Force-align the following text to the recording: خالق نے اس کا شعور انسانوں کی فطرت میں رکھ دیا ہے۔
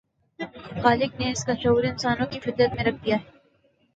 خالق 0.81 1.19
نے 1.19 1.31
اس 1.31 1.43
کا 1.45 1.53
شعور 1.63 1.83
انسانوں 1.83 2.25
کی 2.31 2.39
فطرت 2.39 2.73
میں 2.75 2.83
رکھ 2.83 3.05
دیا 3.05 3.15
ہے۔ 3.15 3.29